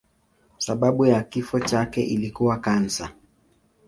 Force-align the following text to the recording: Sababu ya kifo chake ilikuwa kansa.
Sababu 0.57 1.05
ya 1.05 1.23
kifo 1.23 1.59
chake 1.59 2.01
ilikuwa 2.05 2.57
kansa. 2.59 3.09